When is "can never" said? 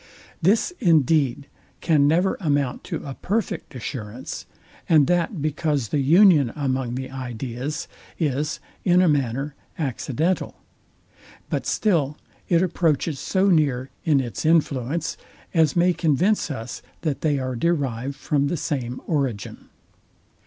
1.79-2.35